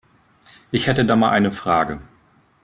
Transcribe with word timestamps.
Ich 0.71 0.87
hätte 0.87 1.05
da 1.05 1.15
mal 1.15 1.29
eine 1.29 1.51
Frage. 1.51 2.01